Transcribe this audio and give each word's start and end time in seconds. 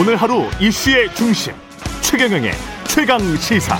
오늘 0.00 0.16
하루 0.16 0.44
이슈의 0.58 1.14
중심 1.14 1.52
최경영의 2.00 2.52
최강 2.88 3.20
시사. 3.36 3.76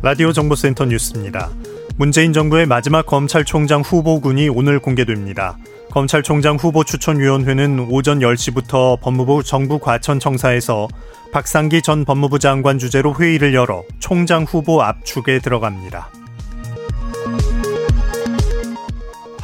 라디오 0.00 0.32
정보센터 0.32 0.84
뉴스입니다. 0.84 1.50
문재인 1.96 2.32
정부의 2.32 2.66
마지막 2.66 3.04
검찰총장 3.04 3.80
후보군이 3.80 4.48
오늘 4.48 4.78
공개됩니다. 4.78 5.56
검찰총장 5.90 6.54
후보 6.54 6.84
추천위원회는 6.84 7.88
오전 7.90 8.20
10시부터 8.20 9.00
법무부 9.00 9.42
정부 9.42 9.80
과천청사에서 9.80 10.86
박상기 11.32 11.82
전 11.82 12.04
법무부 12.04 12.38
장관 12.38 12.78
주재로 12.78 13.16
회의를 13.18 13.54
열어 13.54 13.82
총장 13.98 14.44
후보 14.44 14.82
압축에 14.82 15.40
들어갑니다. 15.40 16.23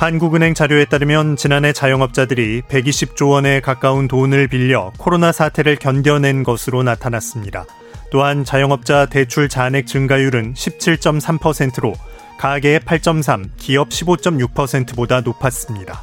한국은행 0.01 0.55
자료에 0.55 0.87
따르면 0.87 1.37
지난해 1.37 1.75
자영업자들이 1.75 2.63
120조 2.63 3.33
원에 3.33 3.61
가까운 3.61 4.09
돈을 4.09 4.49
빌려 4.49 4.93
코로나 4.97 5.31
사태를 5.31 5.77
견뎌낸 5.77 6.43
것으로 6.43 6.83
나타났습니다. 6.83 7.67
또한 8.11 8.47
자영업자 8.47 9.05
대출 9.05 9.51
잔액 9.51 9.87
증가율은 9.87 10.55
17.3%로 10.55 11.93
가계의 12.39 12.81
8.3, 12.81 13.51
기업 13.59 13.91
15.6%보다 13.91 15.21
높았습니다. 15.21 16.03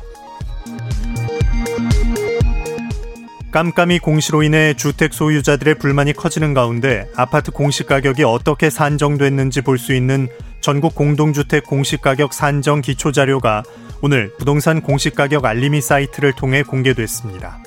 깜깜이 3.49 3.97
공시로 3.97 4.43
인해 4.43 4.75
주택 4.75 5.11
소유자들의 5.11 5.79
불만이 5.79 6.13
커지는 6.13 6.53
가운데 6.53 7.09
아파트 7.15 7.49
공시 7.49 7.83
가격이 7.83 8.23
어떻게 8.25 8.69
산정됐는지 8.69 9.61
볼 9.61 9.79
수 9.79 9.95
있는 9.95 10.27
전국 10.61 10.93
공동주택 10.93 11.65
공시 11.65 11.97
가격 11.97 12.33
산정 12.33 12.81
기초 12.81 13.11
자료가 13.11 13.63
오늘 14.01 14.31
부동산 14.37 14.81
공시가격 14.81 15.45
알림이 15.45 15.81
사이트를 15.81 16.33
통해 16.33 16.61
공개됐습니다. 16.61 17.59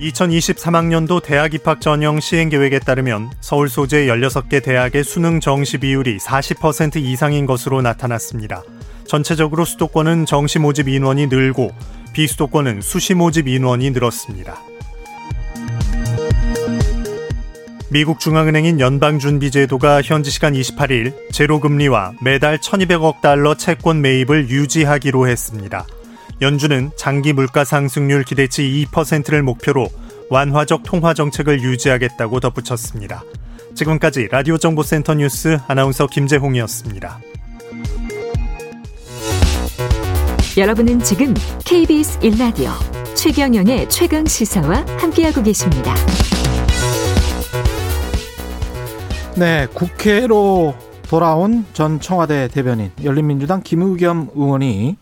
2023학년도 0.00 1.22
대학 1.22 1.52
입학 1.54 1.80
전형 1.80 2.20
시행 2.20 2.48
계획에 2.48 2.78
따르면 2.78 3.30
서울 3.40 3.68
소재 3.68 4.06
16개 4.06 4.62
대학의 4.62 5.04
수능 5.04 5.40
정시 5.40 5.78
비율이 5.78 6.16
40% 6.16 6.96
이상인 6.96 7.46
것으로 7.46 7.82
나타났습니다. 7.82 8.62
전체적으로 9.06 9.64
수도권은 9.64 10.24
정시 10.24 10.58
모집 10.58 10.88
인원이 10.88 11.26
늘고 11.26 11.70
비수도권은 12.12 12.80
수시 12.80 13.14
모집 13.14 13.46
인원이 13.46 13.90
늘었습니다. 13.90 14.69
미국 17.92 18.20
중앙은행인 18.20 18.78
연방준비제도가 18.78 20.02
현지 20.02 20.30
시간 20.30 20.52
28일 20.52 21.32
제로금리와 21.32 22.12
매달 22.22 22.58
1200억 22.58 23.20
달러 23.20 23.56
채권 23.56 24.00
매입을 24.00 24.48
유지하기로 24.48 25.26
했습니다. 25.26 25.84
연준은 26.40 26.92
장기 26.96 27.32
물가 27.32 27.64
상승률 27.64 28.22
기대치 28.22 28.86
2%를 28.92 29.42
목표로 29.42 29.88
완화적 30.30 30.84
통화 30.84 31.14
정책을 31.14 31.62
유지하겠다고 31.62 32.38
덧붙였습니다. 32.38 33.24
지금까지 33.74 34.28
라디오 34.30 34.56
정보센터 34.56 35.14
뉴스 35.14 35.58
아나운서 35.66 36.06
김재홍이었습니다. 36.06 37.18
여러분은 40.56 41.00
지금 41.00 41.34
KBS 41.64 42.20
1라디오 42.20 42.70
최경영의 43.16 43.88
최강 43.88 44.24
시사와 44.26 44.84
함께하고 44.98 45.42
계십니다. 45.42 45.92
네, 49.40 49.66
국회로 49.72 50.74
돌아온 51.08 51.64
전 51.72 51.98
청와대 51.98 52.46
대변인 52.48 52.90
열린민주당 53.02 53.62
김의겸 53.62 54.32
의원이 54.34 54.98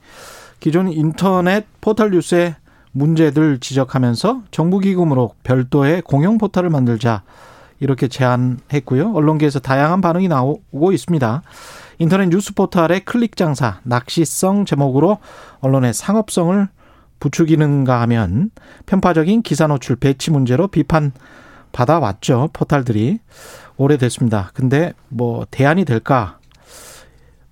기존 0.61 0.93
인터넷 0.93 1.67
포털 1.81 2.13
뉴스의 2.13 2.55
문제들 2.93 3.59
지적하면서 3.59 4.43
정부기금으로 4.53 5.33
별도의 5.43 6.03
공영 6.03 6.39
포털을 6.39 6.71
만들자 6.71 7.25
이렇게 7.81 8.07
제안했고요. 8.07 9.13
언론계에서 9.13 9.59
다양한 9.59 10.01
반응이 10.01 10.29
나오고 10.29 10.93
있습니다. 10.93 11.43
인터넷 11.99 12.29
뉴스 12.29 12.55
포털의 12.55 13.01
클릭 13.01 13.35
장사, 13.35 13.81
낚시성 13.83 14.67
제목으로 14.67 15.19
언론의 15.59 15.95
상업성을 15.95 16.69
부추기는가 17.19 18.01
하면 18.03 18.53
편파적인 18.87 19.43
기사 19.43 19.67
노출 19.67 19.97
배치 19.97 20.31
문제로 20.31 20.69
비판 20.69 21.11
받아왔죠. 21.79 22.51
포털들이. 22.53 23.21
오래됐습니다. 23.77 24.51
근데 24.53 24.93
뭐 25.09 25.47
대안이 25.49 25.85
될까? 25.85 26.39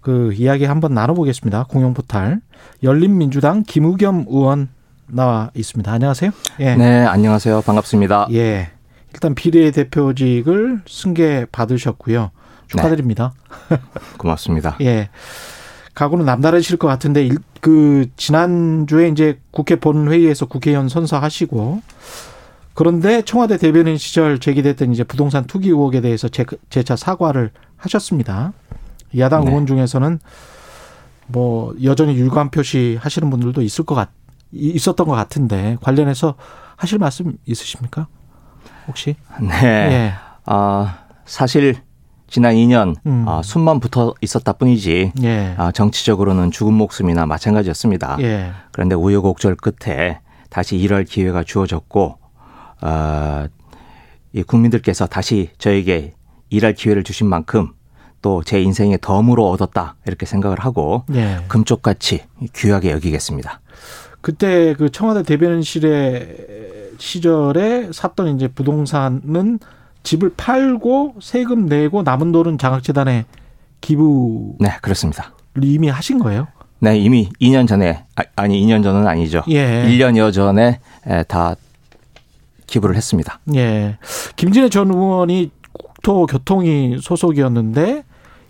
그 0.00 0.32
이야기 0.32 0.64
한번 0.64 0.94
나눠보겠습니다. 0.94 1.66
공영 1.68 1.94
포탈 1.94 2.40
열린민주당 2.82 3.62
김우겸 3.62 4.26
의원 4.28 4.68
나와 5.06 5.50
있습니다. 5.54 5.92
안녕하세요. 5.92 6.32
예. 6.58 6.74
네, 6.74 7.04
안녕하세요. 7.04 7.62
반갑습니다. 7.62 8.26
예. 8.32 8.70
일단 9.14 9.36
비례대표직을 9.36 10.82
승계 10.88 11.46
받으셨고요. 11.52 12.32
축하드립니다. 12.66 13.32
네. 13.68 13.78
고맙습니다. 14.18 14.76
예. 14.82 15.08
각오는 15.94 16.26
남다르실 16.26 16.78
것 16.78 16.88
같은데 16.88 17.28
그 17.60 18.06
지난주에 18.16 19.08
이제 19.08 19.38
국회 19.52 19.76
본회의에서 19.76 20.46
국회의원 20.46 20.88
선서하시고 20.88 21.80
그런데 22.76 23.22
청와대 23.22 23.56
대변인 23.56 23.96
시절 23.96 24.38
제기됐던 24.38 24.92
이제 24.92 25.02
부동산 25.02 25.44
투기 25.46 25.70
의혹에 25.70 26.02
대해서 26.02 26.28
재, 26.28 26.44
차 26.82 26.94
사과를 26.94 27.50
하셨습니다. 27.78 28.52
야당 29.16 29.44
네. 29.44 29.50
의원 29.50 29.66
중에서는 29.66 30.18
뭐 31.26 31.74
여전히 31.82 32.16
유감 32.16 32.50
표시 32.50 32.98
하시는 33.00 33.30
분들도 33.30 33.62
있을 33.62 33.86
것 33.86 33.94
같, 33.94 34.10
있었던 34.52 35.08
것 35.08 35.14
같은데 35.14 35.78
관련해서 35.80 36.34
하실 36.76 36.98
말씀 36.98 37.38
있으십니까? 37.46 38.08
혹시? 38.86 39.16
네. 39.40 39.64
예. 39.64 40.12
아, 40.44 40.98
사실 41.24 41.76
지난 42.28 42.56
2년 42.56 42.94
음. 43.06 43.24
아, 43.26 43.40
숨만 43.42 43.80
붙어 43.80 44.12
있었다 44.20 44.52
뿐이지 44.52 45.12
예. 45.22 45.54
아, 45.56 45.72
정치적으로는 45.72 46.50
죽은 46.50 46.74
목숨이나 46.74 47.24
마찬가지였습니다. 47.24 48.18
예. 48.20 48.50
그런데 48.72 48.94
우여곡절 48.94 49.56
끝에 49.56 50.20
다시 50.50 50.76
일할 50.76 51.04
기회가 51.04 51.42
주어졌고 51.42 52.25
어, 52.80 53.46
이 54.32 54.42
국민들께서 54.42 55.06
다시 55.06 55.50
저에게 55.58 56.14
일할 56.50 56.74
기회를 56.74 57.04
주신 57.04 57.26
만큼 57.28 57.72
또 58.22 58.42
제 58.44 58.60
인생의 58.60 58.98
덤으로 59.02 59.48
얻었다 59.50 59.94
이렇게 60.06 60.26
생각을 60.26 60.58
하고 60.60 61.04
네. 61.08 61.38
금쪽같이 61.48 62.24
귀하게 62.54 62.90
여기겠습니다. 62.92 63.60
그때 64.20 64.74
그 64.74 64.90
청와대 64.90 65.22
대변인실의 65.22 66.36
시절에 66.98 67.90
샀던 67.92 68.34
이제 68.34 68.48
부동산은 68.48 69.60
집을 70.02 70.32
팔고 70.36 71.16
세금 71.20 71.66
내고 71.66 72.02
남은 72.02 72.32
돈은 72.32 72.58
장학재단에 72.58 73.26
기부. 73.80 74.56
네, 74.58 74.70
그렇습니다. 74.82 75.32
이미 75.62 75.88
하신 75.88 76.18
거예요? 76.18 76.48
네, 76.80 76.98
이미 76.98 77.28
2년 77.40 77.68
전에 77.68 78.04
아, 78.36 78.46
니 78.48 78.64
2년 78.66 78.82
전은 78.82 79.06
아니죠. 79.06 79.42
예. 79.48 79.84
1년여 79.86 80.32
전에 80.32 80.80
다 81.28 81.54
기부를 82.66 82.96
했습니다. 82.96 83.40
예. 83.54 83.98
김진애 84.36 84.68
전 84.68 84.90
의원이 84.90 85.50
국토 85.72 86.26
교통위 86.26 86.98
소속이었는데 87.00 88.04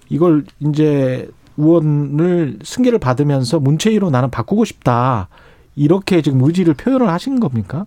이걸 0.08 0.44
이제 0.60 1.28
의원을 1.56 2.58
승계를 2.62 2.98
받으면서 2.98 3.60
문체위로 3.60 4.10
나는 4.10 4.30
바꾸고 4.30 4.64
싶다. 4.64 5.28
이렇게 5.74 6.22
지금 6.22 6.42
의지를 6.42 6.74
표현을 6.74 7.08
하신 7.08 7.40
겁니까? 7.40 7.86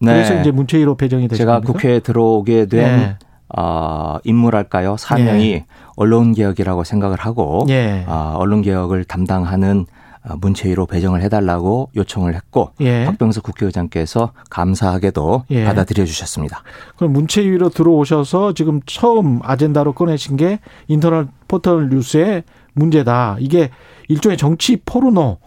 네. 0.00 0.12
그래서 0.12 0.40
이제 0.40 0.50
문체위로 0.50 0.96
배정이 0.96 1.28
되신 1.28 1.38
제가 1.38 1.54
겁니까? 1.54 1.72
국회에 1.72 2.00
들어오게 2.00 2.66
된 2.66 2.96
네. 2.96 3.16
어, 3.56 4.18
인물할까요? 4.24 4.96
사명이 4.96 5.52
예. 5.52 5.66
언론 5.96 6.32
개혁이라고 6.32 6.84
생각을 6.84 7.18
하고 7.18 7.66
예. 7.68 8.04
어, 8.06 8.34
언론 8.36 8.62
개혁을 8.62 9.04
담당하는 9.04 9.80
어, 9.80 9.97
문체위로 10.40 10.86
배정을 10.86 11.22
해달라고 11.22 11.90
요청을 11.96 12.34
했고 12.34 12.72
예. 12.80 13.04
박병석 13.04 13.42
국회의장께서 13.44 14.32
감사하게도 14.50 15.44
예. 15.50 15.64
받아들여 15.64 16.04
주셨습니다. 16.04 16.62
그럼 16.96 17.12
문체위로 17.12 17.70
들어오셔서 17.70 18.54
지금 18.54 18.80
처음 18.86 19.40
아젠다로 19.42 19.92
꺼내신 19.92 20.36
게 20.36 20.60
인터넷 20.86 21.28
포털 21.46 21.88
뉴스의 21.88 22.44
문제다. 22.74 23.36
이게 23.40 23.70
일종의 24.08 24.36
정치 24.38 24.76
포르노, 24.84 25.38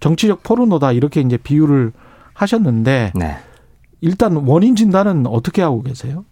정치적 0.00 0.42
포르노다 0.42 0.92
이렇게 0.92 1.20
이제 1.20 1.36
비유를 1.36 1.92
하셨는데 2.34 3.12
네. 3.14 3.36
일단 4.00 4.36
원인 4.36 4.76
진단은 4.76 5.26
어떻게 5.26 5.62
하고 5.62 5.82
계세요? 5.82 6.24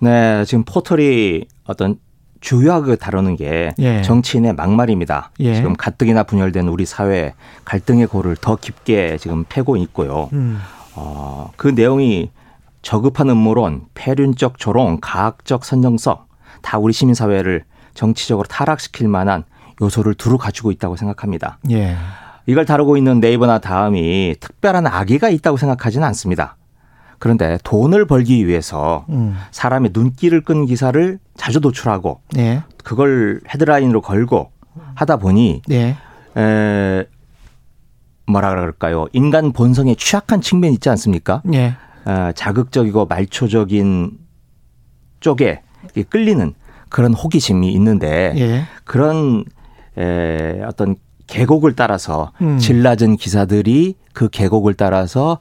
네, 0.00 0.44
지금 0.44 0.64
포털이 0.64 1.44
어떤 1.64 1.98
주요하게 2.40 2.96
다루는 2.96 3.36
게 3.36 3.74
예. 3.78 4.02
정치인의 4.02 4.54
막말입니다. 4.54 5.30
예. 5.40 5.54
지금 5.54 5.74
가뜩이나 5.74 6.22
분열된 6.22 6.68
우리 6.68 6.86
사회 6.86 7.34
갈등의 7.64 8.06
골을 8.06 8.36
더 8.36 8.56
깊게 8.56 9.18
지금 9.18 9.44
패고 9.48 9.76
있고요. 9.76 10.28
음. 10.32 10.58
어, 10.94 11.50
그 11.56 11.68
내용이 11.68 12.30
저급한 12.82 13.28
음모론, 13.30 13.82
폐륜적 13.94 14.58
조롱, 14.58 14.98
가학적 15.00 15.64
선정성 15.64 16.18
다 16.62 16.78
우리 16.78 16.92
시민 16.92 17.14
사회를 17.14 17.64
정치적으로 17.94 18.46
타락시킬 18.46 19.08
만한 19.08 19.44
요소를 19.80 20.14
두루 20.14 20.38
갖추고 20.38 20.70
있다고 20.72 20.96
생각합니다. 20.96 21.58
예. 21.70 21.96
이걸 22.46 22.64
다루고 22.64 22.96
있는 22.96 23.20
네이버나 23.20 23.58
다음이 23.58 24.36
특별한 24.40 24.86
악의가 24.86 25.28
있다고 25.28 25.56
생각하지는 25.56 26.06
않습니다. 26.08 26.56
그런데 27.18 27.58
돈을 27.64 28.06
벌기 28.06 28.46
위해서 28.46 29.04
음. 29.08 29.36
사람의 29.50 29.90
눈길을 29.92 30.42
끈 30.42 30.66
기사를 30.66 31.18
자주 31.36 31.60
노출하고 31.60 32.20
예. 32.36 32.62
그걸 32.84 33.40
헤드라인으로 33.48 34.00
걸고 34.00 34.50
하다 34.94 35.16
보니 35.16 35.62
예. 35.70 35.96
에, 36.36 37.04
뭐라 38.26 38.50
그럴까요? 38.50 39.06
인간 39.12 39.52
본성에 39.52 39.94
취약한 39.94 40.40
측면이 40.40 40.74
있지 40.74 40.88
않습니까? 40.90 41.42
예. 41.52 41.74
어, 42.04 42.30
자극적이고 42.34 43.06
말초적인 43.06 44.18
쪽에 45.20 45.62
끌리는 46.08 46.54
그런 46.88 47.14
호기심이 47.14 47.72
있는데 47.72 48.34
예. 48.36 48.62
그런 48.84 49.44
에, 49.96 50.62
어떤 50.62 50.96
계곡을 51.26 51.74
따라서 51.74 52.32
음. 52.40 52.58
질 52.58 52.82
낮은 52.82 53.16
기사들이 53.16 53.96
그 54.12 54.28
계곡을 54.28 54.74
따라서 54.74 55.38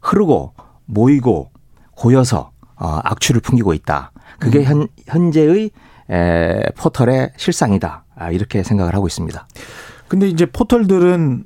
흐르고 0.00 0.52
모이고 0.86 1.50
고여서 1.92 2.50
어, 2.76 3.00
악취를 3.04 3.40
풍기고 3.40 3.74
있다. 3.74 4.12
그게 4.38 4.60
음. 4.60 4.64
현, 4.64 4.88
현재의 5.06 5.70
에, 6.10 6.62
포털의 6.76 7.32
실상이다. 7.36 8.04
아, 8.14 8.30
이렇게 8.30 8.62
생각을 8.62 8.94
하고 8.94 9.06
있습니다. 9.06 9.46
근데 10.08 10.28
이제 10.28 10.46
포털들은 10.46 11.44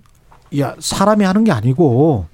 야 0.59 0.75
사람이 0.79 1.25
하는 1.25 1.45
게 1.45 1.53
아니고 1.53 2.27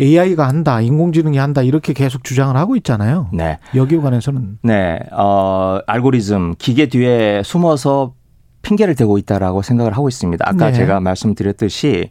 AI가 0.00 0.48
한다, 0.48 0.80
인공지능이 0.80 1.38
한다 1.38 1.62
이렇게 1.62 1.92
계속 1.92 2.24
주장을 2.24 2.56
하고 2.56 2.76
있잖아요. 2.76 3.28
네. 3.32 3.58
여기에 3.74 3.98
관해서는 3.98 4.58
네, 4.62 4.98
어, 5.12 5.78
알고리즘 5.86 6.54
기계 6.58 6.88
뒤에 6.88 7.42
숨어서 7.44 8.14
핑계를 8.62 8.94
대고 8.94 9.18
있다라고 9.18 9.62
생각을 9.62 9.92
하고 9.92 10.08
있습니다. 10.08 10.44
아까 10.48 10.66
네. 10.66 10.72
제가 10.72 11.00
말씀드렸듯이 11.00 12.10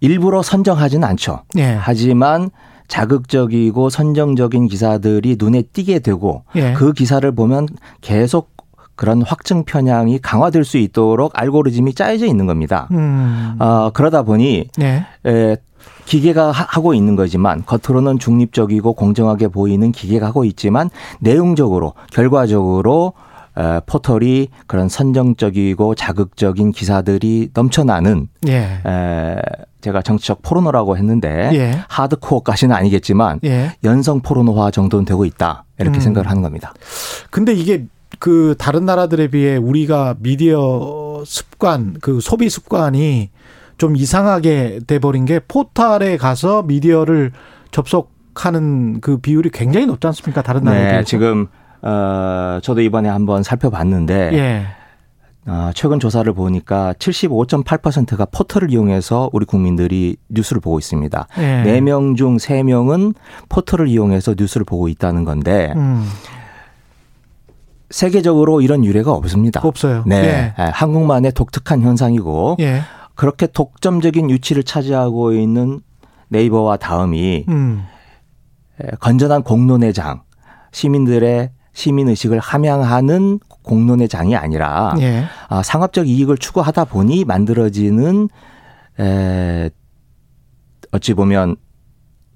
일부러 0.00 0.42
선정하지는 0.42 1.06
않죠. 1.08 1.42
네. 1.54 1.76
하지만 1.78 2.50
자극적이고 2.88 3.90
선정적인 3.90 4.68
기사들이 4.68 5.36
눈에 5.38 5.62
띄게 5.62 6.00
되고 6.00 6.44
네. 6.54 6.74
그 6.74 6.92
기사를 6.92 7.30
보면 7.32 7.68
계속 8.00 8.54
그런 8.96 9.22
확증 9.22 9.64
편향이 9.64 10.20
강화될 10.20 10.64
수 10.64 10.78
있도록 10.78 11.32
알고리즘이 11.34 11.94
짜여져 11.94 12.26
있는 12.26 12.46
겁니다. 12.46 12.88
음. 12.92 13.56
어, 13.58 13.90
그러다 13.92 14.22
보니 14.22 14.68
네. 14.76 15.04
에, 15.26 15.56
기계가 16.04 16.52
하고 16.52 16.94
있는 16.94 17.16
거지만 17.16 17.64
겉으로는 17.64 18.18
중립적이고 18.18 18.92
공정하게 18.92 19.48
보이는 19.48 19.90
기계가 19.90 20.26
하고 20.26 20.44
있지만 20.44 20.90
내용적으로 21.20 21.94
결과적으로 22.12 23.14
에, 23.14 23.33
포털이 23.86 24.48
그런 24.66 24.88
선정적이고 24.88 25.94
자극적인 25.94 26.72
기사들이 26.72 27.50
넘쳐나는 27.54 28.28
예. 28.48 28.80
에, 28.84 29.36
제가 29.80 30.02
정치적 30.02 30.42
포르노라고 30.42 30.96
했는데 30.96 31.50
예. 31.52 31.84
하드코어까지는 31.88 32.74
아니겠지만 32.74 33.40
예. 33.44 33.76
연성 33.84 34.20
포르노화 34.20 34.70
정도는 34.70 35.04
되고 35.04 35.24
있다 35.24 35.64
이렇게 35.78 35.98
음. 35.98 36.00
생각을 36.00 36.28
하는 36.28 36.42
겁니다. 36.42 36.74
근데 37.30 37.52
이게 37.52 37.86
그 38.18 38.54
다른 38.58 38.84
나라들에 38.86 39.28
비해 39.28 39.56
우리가 39.56 40.16
미디어 40.18 41.22
습관 41.26 41.96
그 42.00 42.20
소비 42.20 42.48
습관이 42.48 43.30
좀 43.76 43.96
이상하게 43.96 44.80
돼버린 44.86 45.24
게 45.24 45.40
포털에 45.40 46.16
가서 46.16 46.62
미디어를 46.62 47.32
접속 47.70 48.12
하는 48.34 49.00
그 49.00 49.18
비율이 49.18 49.50
굉장히 49.50 49.86
높지 49.86 50.06
않습니까? 50.08 50.42
다른 50.42 50.64
나라에 50.64 50.82
네, 50.82 50.88
비해서. 50.90 51.04
지금 51.04 51.48
어 51.86 52.60
저도 52.62 52.80
이번에 52.80 53.08
한번 53.08 53.42
살펴봤는데 53.42 54.30
예. 54.32 54.66
어, 55.46 55.70
최근 55.74 56.00
조사를 56.00 56.32
보니까 56.32 56.94
75.8%가 56.94 58.24
포털을 58.26 58.70
이용해서 58.70 59.28
우리 59.32 59.44
국민들이 59.44 60.16
뉴스를 60.30 60.60
보고 60.60 60.78
있습니다. 60.78 61.26
예. 61.38 61.64
4명 61.66 62.16
중 62.16 62.38
3명은 62.38 63.14
포털을 63.50 63.88
이용해서 63.88 64.34
뉴스를 64.38 64.64
보고 64.64 64.88
있다는 64.88 65.24
건데 65.24 65.72
음. 65.76 66.08
세계적으로 67.90 68.62
이런 68.62 68.84
유례가 68.84 69.12
없습니다. 69.12 69.60
없어요. 69.62 70.04
네. 70.06 70.16
예. 70.16 70.54
예. 70.58 70.70
한국만의 70.72 71.32
독특한 71.32 71.82
현상이고 71.82 72.56
예. 72.60 72.80
그렇게 73.14 73.46
독점적인 73.46 74.30
유치를 74.30 74.62
차지하고 74.62 75.32
있는 75.32 75.80
네이버와 76.28 76.78
다음이 76.78 77.44
음. 77.48 77.84
건전한 78.98 79.42
공론의 79.42 79.92
장, 79.92 80.22
시민들의 80.72 81.50
시민 81.74 82.08
의식을 82.08 82.38
함양하는 82.38 83.40
공론의 83.62 84.08
장이 84.08 84.36
아니라 84.36 84.94
예. 85.00 85.24
아, 85.48 85.62
상업적 85.62 86.08
이익을 86.08 86.38
추구하다 86.38 86.84
보니 86.84 87.24
만들어지는 87.24 88.28
에, 89.00 89.70
어찌 90.92 91.14
보면 91.14 91.56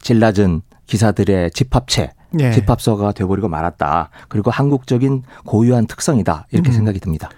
질 0.00 0.18
낮은 0.18 0.62
기사들의 0.86 1.52
집합체 1.52 2.12
예. 2.40 2.52
집합서가 2.52 3.12
돼버리고 3.12 3.48
말았다. 3.48 4.10
그리고 4.28 4.50
한국적인 4.50 5.22
고유한 5.46 5.86
특성이다. 5.86 6.46
이렇게 6.50 6.70
음. 6.70 6.74
생각이 6.74 7.00
듭니다. 7.00 7.30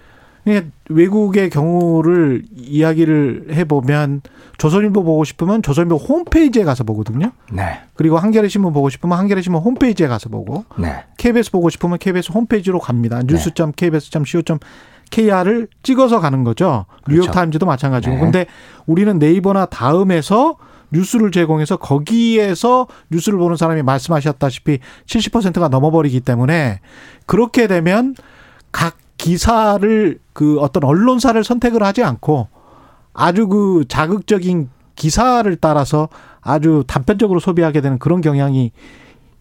예, 0.47 0.65
외국의 0.89 1.49
경우를 1.49 2.43
이야기를 2.55 3.47
해보면 3.51 4.21
조선일보 4.57 5.03
보고 5.03 5.23
싶으면 5.23 5.61
조선일보 5.61 5.97
홈페이지에 5.97 6.63
가서 6.63 6.83
보거든요. 6.83 7.31
네. 7.51 7.81
그리고 7.95 8.17
한겨레 8.17 8.47
신문 8.47 8.73
보고 8.73 8.89
싶으면 8.89 9.17
한겨레 9.17 9.41
신문 9.41 9.61
홈페이지에 9.61 10.07
가서 10.07 10.29
보고. 10.29 10.65
네. 10.77 11.03
KBS 11.17 11.51
보고 11.51 11.69
싶으면 11.69 11.97
KBS 11.99 12.31
홈페이지로 12.31 12.79
갑니다. 12.79 13.21
뉴스.kbs.co.kr을 13.23 15.67
찍어서 15.83 16.19
가는 16.19 16.43
거죠. 16.43 16.85
그렇죠. 17.03 17.21
뉴욕타임즈도 17.21 17.65
마찬가지고. 17.65 18.15
네. 18.15 18.21
근데 18.21 18.45
우리는 18.85 19.19
네이버나 19.19 19.67
다음에서 19.67 20.57
뉴스를 20.91 21.31
제공해서 21.31 21.77
거기에서 21.77 22.87
뉴스를 23.09 23.39
보는 23.39 23.55
사람이 23.55 23.81
말씀하셨다시피 23.83 24.79
70%가 25.05 25.69
넘어버리기 25.69 26.19
때문에 26.21 26.79
그렇게 27.25 27.67
되면 27.67 28.15
각 28.15 28.25
기사를 29.21 30.17
그 30.33 30.59
어떤 30.59 30.83
언론사를 30.83 31.41
선택을 31.43 31.83
하지 31.83 32.03
않고 32.03 32.47
아주 33.13 33.47
그 33.47 33.85
자극적인 33.87 34.69
기사를 34.95 35.55
따라서 35.57 36.09
아주 36.41 36.83
단편적으로 36.87 37.39
소비하게 37.39 37.81
되는 37.81 37.99
그런 37.99 38.21
경향이 38.21 38.71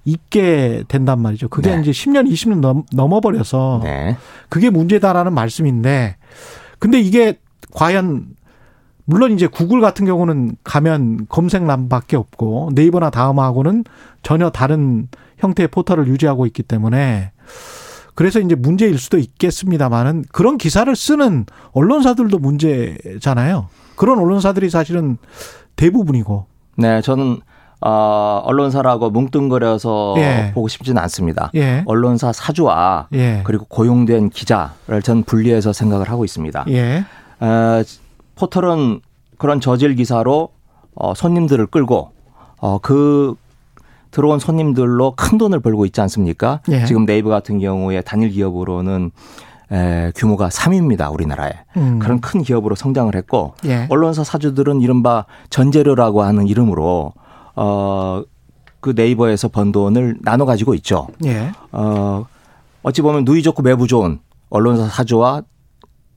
있게 0.05 0.85
된단 0.87 1.21
말이죠. 1.21 1.49
그게 1.49 1.75
네. 1.75 1.81
이제 1.81 1.93
10년, 1.93 2.31
20년 2.31 2.61
넘, 2.61 2.83
넘어버려서 2.93 3.81
네. 3.83 4.19
그게 4.51 4.69
문제다라는 4.69 5.33
말씀인데 5.33 6.17
근데 6.79 7.01
이게 7.01 7.39
과연 7.73 8.27
물론 9.07 9.33
이제 9.33 9.47
구글 9.47 9.81
같은 9.81 10.05
경우는 10.05 10.57
가면 10.63 11.27
검색란밖에 11.31 12.19
없고 12.19 12.73
네이버나 12.75 13.09
다음하고는 13.09 13.85
전혀 14.23 14.51
다른 14.51 15.09
형태의 15.39 15.69
포털을 15.69 16.07
유지하고 16.07 16.45
있기 16.45 16.65
때문에 16.65 17.33
그래서 18.21 18.39
이제 18.39 18.55
문제일 18.55 18.99
수도 18.99 19.17
있겠습니다만은 19.17 20.27
그런 20.31 20.59
기사를 20.59 20.95
쓰는 20.95 21.47
언론사들도 21.73 22.39
문제잖아요. 22.39 23.69
그런 23.97 24.19
언론사들이 24.19 24.69
사실은 24.69 25.17
대부분이고. 25.77 26.45
네, 26.77 27.01
저는 27.01 27.41
어, 27.81 28.43
언론사라고 28.45 29.09
뭉뚱그려서 29.09 30.17
예. 30.19 30.51
보고 30.53 30.69
싶지는 30.69 31.01
않습니다. 31.05 31.51
예. 31.55 31.83
언론사 31.87 32.35
사주와 32.35 33.09
예. 33.15 33.41
그리고 33.45 33.65
고용된 33.65 34.29
기자를 34.29 35.01
전 35.03 35.23
분리해서 35.23 35.73
생각을 35.73 36.11
하고 36.11 36.23
있습니다. 36.23 36.67
예. 36.69 37.07
어, 37.41 37.83
포털은 38.35 39.01
그런 39.39 39.63
저질 39.63 39.95
기사로 39.95 40.51
어, 40.95 41.15
손님들을 41.15 41.69
끌고 41.69 42.13
어, 42.59 42.79
그 42.81 43.35
들어온 44.11 44.39
손님들로 44.39 45.15
큰 45.17 45.39
돈을 45.39 45.61
벌고 45.61 45.87
있지 45.87 46.01
않습니까? 46.01 46.61
예. 46.71 46.85
지금 46.85 47.07
네이버 47.07 47.29
같은 47.29 47.59
경우에 47.59 48.01
단일 48.01 48.31
기업으로는 48.31 49.11
에, 49.73 50.13
규모가 50.17 50.49
3위입니다. 50.49 51.13
우리나라에. 51.13 51.53
음. 51.77 51.99
그런 52.01 52.21
큰 52.21 52.43
기업으로 52.43 52.75
성장을 52.75 53.15
했고 53.15 53.55
예. 53.67 53.87
언론사 53.89 54.25
사주들은 54.25 54.81
이른바 54.81 55.27
전재료라고 55.51 56.23
하는 56.23 56.49
이름으로 56.49 57.13
어, 57.55 58.23
그 58.81 58.95
네이버에서 58.97 59.49
번 59.49 59.71
돈을 59.71 60.19
나눠 60.23 60.47
가지고 60.47 60.75
있죠. 60.75 61.09
예. 61.25 61.53
어, 61.71 62.27
어찌 62.83 63.03
보면 63.03 63.25
누이 63.25 63.43
좋고 63.43 63.63
매부 63.63 63.87
좋은 63.87 64.19
언론사 64.49 64.89
사주와 64.89 65.43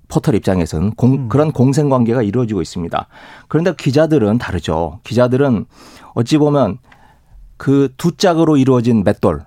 포털 0.07 0.35
입장에서는 0.35 0.91
공, 0.91 1.13
음. 1.13 1.29
그런 1.29 1.51
공생 1.51 1.89
관계가 1.89 2.23
이루어지고 2.23 2.61
있습니다. 2.61 3.07
그런데 3.47 3.73
기자들은 3.75 4.37
다르죠. 4.37 4.99
기자들은 5.03 5.65
어찌 6.13 6.37
보면 6.37 6.77
그 7.57 7.89
두 7.97 8.15
짝으로 8.17 8.57
이루어진 8.57 9.03
맷돌, 9.03 9.45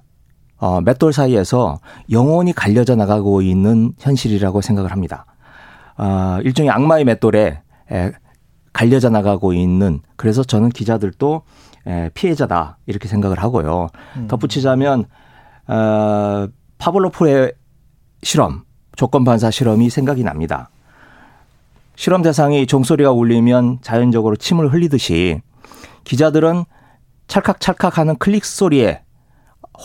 어, 0.59 0.81
맷돌 0.81 1.13
사이에서 1.13 1.79
영원히 2.11 2.53
갈려져 2.53 2.97
나가고 2.97 3.43
있는 3.43 3.93
현실이라고 3.99 4.61
생각을 4.61 4.93
합니다. 4.93 5.27
어, 5.99 6.39
일종의 6.43 6.71
악마의 6.71 7.05
맷돌에 7.05 7.61
에, 7.93 8.13
갈려져 8.73 9.09
나가고 9.11 9.53
있는 9.53 10.01
그래서 10.17 10.43
저는 10.43 10.69
기자들도 10.71 11.43
에, 11.87 12.11
피해자다 12.15 12.79
이렇게 12.87 13.09
생각을 13.09 13.39
하고요. 13.43 13.89
음. 14.17 14.29
덧붙이자면 14.29 15.05
어, 15.69 16.47
파블로프의 16.79 17.53
실험 18.23 18.65
조건 18.97 19.25
반사 19.25 19.51
실험이 19.51 19.91
생각이 19.91 20.23
납니다. 20.25 20.71
실험 21.97 22.23
대상이 22.23 22.67
종소리가 22.67 23.11
울리면 23.13 23.79
자연적으로 23.81 24.37
침을 24.37 24.73
흘리듯이 24.73 25.41
기자들은 26.05 26.65
찰칵찰칵 27.29 27.99
하는 27.99 28.17
클릭 28.17 28.45
소리에 28.45 29.03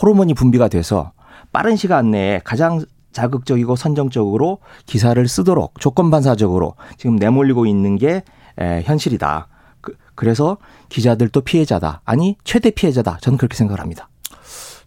호르몬이 0.00 0.34
분비가 0.34 0.68
돼서 0.68 1.12
빠른 1.52 1.76
시간 1.76 2.10
내에 2.10 2.40
가장 2.44 2.84
자극적이고 3.12 3.76
선정적으로 3.76 4.58
기사를 4.86 5.28
쓰도록 5.28 5.78
조건 5.80 6.10
반사적으로 6.10 6.76
지금 6.96 7.16
내몰리고 7.16 7.66
있는 7.66 7.96
게 7.96 8.22
현실이다. 8.58 9.48
그, 9.80 9.96
그래서 10.14 10.56
기자들도 10.88 11.40
피해자다. 11.42 12.00
아니 12.04 12.36
최대 12.44 12.70
피해자다. 12.70 13.18
저는 13.20 13.36
그렇게 13.36 13.56
생각을 13.56 13.80
합니다. 13.80 14.08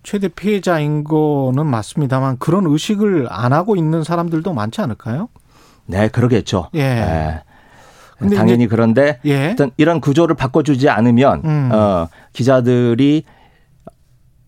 최대 0.01 0.27
피해자인 0.27 1.03
거는 1.03 1.65
맞습니다만 1.65 2.38
그런 2.38 2.65
의식을 2.67 3.27
안 3.29 3.53
하고 3.53 3.75
있는 3.75 4.03
사람들도 4.03 4.53
많지 4.53 4.81
않을까요? 4.81 5.29
네, 5.88 6.07
그러겠죠. 6.07 6.69
예. 6.75 6.79
예. 6.79 7.43
당연히 8.36 8.67
그런데 8.67 9.19
예. 9.25 9.51
어떤 9.51 9.72
이런 9.77 10.00
구조를 10.00 10.36
바꿔주지 10.36 10.89
않으면 10.89 11.41
음. 11.43 11.69
어, 11.72 12.07
기자들이 12.34 13.24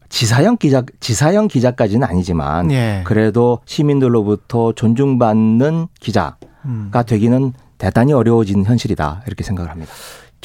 지사형 0.09 0.57
기자 0.57 0.83
지사형 0.99 1.47
기자까지는 1.47 2.07
아니지만 2.07 2.71
예. 2.71 3.01
그래도 3.05 3.59
시민들로부터 3.65 4.71
존중받는 4.73 5.87
기자가 5.99 6.37
음. 6.65 6.91
되기는 7.05 7.53
대단히 7.77 8.13
어려워진 8.13 8.63
현실이다 8.65 9.23
이렇게 9.27 9.43
생각을 9.43 9.69
합니다. 9.69 9.91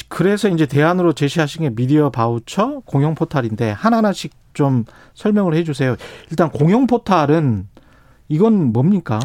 그래서 0.09 0.49
이제 0.49 0.65
대안으로 0.65 1.13
제시하신 1.13 1.61
게 1.63 1.69
미디어 1.69 2.09
바우처 2.09 2.81
공영 2.85 3.15
포탈인데 3.15 3.71
하나하나씩 3.71 4.31
좀 4.53 4.85
설명을 5.15 5.55
해주세요. 5.55 5.95
일단 6.29 6.49
공영 6.51 6.87
포탈은 6.87 7.67
이건 8.27 8.73
뭡니까? 8.73 9.19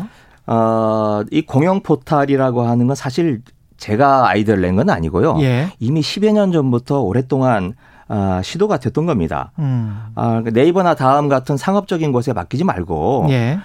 어, 0.47 1.23
이 1.31 1.43
공영 1.43 1.83
포탈이라고 1.83 2.63
하는 2.63 2.87
건 2.87 2.97
사실 2.97 3.43
제가 3.79 4.29
아이디어를 4.29 4.63
낸 4.63 4.77
건 4.77 4.91
아니고요. 4.91 5.41
예. 5.41 5.73
이미 5.81 6.01
10여 6.01 6.33
년 6.33 6.53
전부터 6.53 7.01
오랫동안 7.01 7.75
아, 8.09 8.41
시도가 8.43 8.79
됐던 8.79 9.07
겁니다. 9.07 9.53
음. 9.59 10.13
아, 10.15 10.43
그 10.45 10.51
네이버나 10.51 10.95
다음 10.95 11.29
같은 11.29 11.57
상업적인 11.57 12.13
곳에 12.13 12.33
맡기지 12.33 12.65
말고 12.65 13.27
예. 13.31 13.59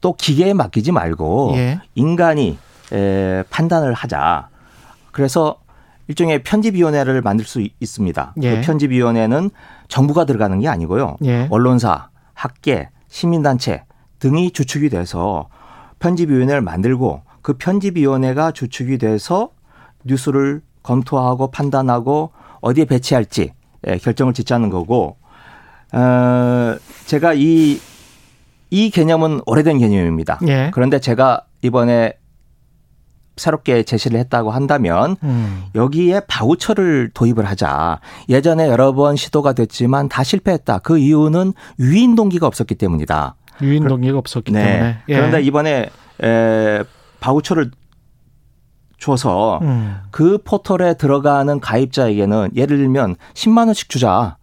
또 0.00 0.14
기계에 0.14 0.52
맡기지 0.52 0.92
말고 0.92 1.52
예. 1.54 1.80
인간이 1.94 2.58
에, 2.92 3.42
판단을 3.50 3.92
하자. 3.94 4.48
그래서 5.12 5.56
일종의 6.08 6.42
편집위원회를 6.42 7.22
만들 7.22 7.44
수 7.46 7.66
있습니다. 7.80 8.32
그 8.34 8.42
예. 8.42 8.56
그 8.56 8.60
편집위원회는 8.62 9.50
정부가 9.88 10.24
들어가는 10.26 10.58
게 10.60 10.68
아니고요. 10.68 11.16
예. 11.24 11.46
언론사, 11.50 12.08
학계, 12.34 12.88
시민단체 13.08 13.84
등이 14.18 14.50
주축이 14.50 14.88
돼서 14.90 15.48
편집위원회를 15.98 16.60
만들고 16.62 17.22
그 17.44 17.52
편집위원회가 17.58 18.52
주축이 18.52 18.96
돼서 18.96 19.50
뉴스를 20.02 20.62
검토하고 20.82 21.50
판단하고 21.50 22.30
어디에 22.62 22.86
배치할지 22.86 23.52
예, 23.86 23.98
결정을 23.98 24.32
짓자는 24.32 24.70
거고 24.70 25.18
어, 25.92 26.74
제가 27.04 27.34
이, 27.34 27.78
이 28.70 28.90
개념은 28.90 29.42
오래된 29.44 29.78
개념입니다. 29.78 30.40
예. 30.48 30.70
그런데 30.72 30.98
제가 30.98 31.42
이번에 31.60 32.14
새롭게 33.36 33.82
제시를 33.82 34.18
했다고 34.20 34.50
한다면 34.50 35.16
음. 35.22 35.64
여기에 35.74 36.22
바우처를 36.26 37.10
도입을 37.12 37.44
하자. 37.44 38.00
예전에 38.30 38.68
여러 38.68 38.94
번 38.94 39.16
시도가 39.16 39.52
됐지만 39.52 40.08
다 40.08 40.22
실패했다. 40.24 40.78
그 40.78 40.96
이유는 40.96 41.52
유인 41.78 42.14
동기가 42.14 42.46
없었기 42.46 42.76
때문이다. 42.76 43.36
유인 43.60 43.86
동기가 43.86 44.16
없었기 44.16 44.50
네. 44.50 44.64
때문에. 44.64 44.98
예. 45.08 45.14
그런데 45.14 45.42
이번에 45.42 45.90
에, 46.22 46.84
바우처를 47.24 47.70
줘서 48.98 49.58
음. 49.62 49.96
그 50.10 50.38
포털에 50.44 50.94
들어가는 50.94 51.58
가입자에게는 51.58 52.50
예를 52.54 52.76
들면 52.76 53.16
10만 53.32 53.66
원씩 53.66 53.88
주자. 53.88 54.36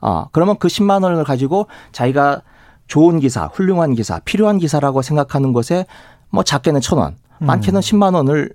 아, 0.00 0.26
그러면 0.32 0.56
그 0.58 0.66
10만 0.66 1.04
원을 1.04 1.22
가지고 1.22 1.68
자기가 1.92 2.42
좋은 2.88 3.20
기사, 3.20 3.46
훌륭한 3.46 3.94
기사, 3.94 4.18
필요한 4.18 4.58
기사라고 4.58 5.00
생각하는 5.00 5.52
것에 5.52 5.86
뭐 6.30 6.42
작게는 6.42 6.80
천 6.80 6.98
원, 6.98 7.16
음. 7.40 7.46
많게는 7.46 7.80
10만 7.80 8.14
원을 8.16 8.50